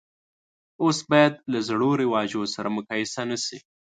اوس 0.83 0.97
باید 1.09 1.33
له 1.51 1.59
زړو 1.67 1.89
رواجو 2.01 2.41
سره 2.55 2.67
مقایسه 2.77 3.21
نه 3.31 3.37
شي. 3.45 3.57